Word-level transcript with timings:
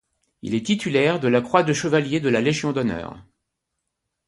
Il 0.41 0.55
est 0.55 0.65
titulaire 0.65 1.19
de 1.19 1.27
la 1.27 1.41
Croix 1.41 1.61
de 1.61 1.73
Chevalier 1.73 2.19
de 2.19 2.29
la 2.29 2.41
Légion 2.41 2.71
d’Honneur. 2.73 3.23